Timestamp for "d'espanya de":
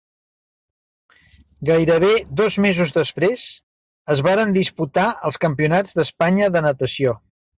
6.01-6.67